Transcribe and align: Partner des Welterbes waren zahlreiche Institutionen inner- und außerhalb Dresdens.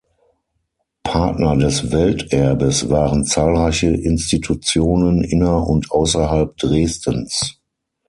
Partner 1.03 1.55
des 1.57 1.91
Welterbes 1.91 2.89
waren 2.89 3.23
zahlreiche 3.23 3.89
Institutionen 3.91 5.23
inner- 5.23 5.67
und 5.69 5.91
außerhalb 5.91 6.57
Dresdens. 6.57 7.59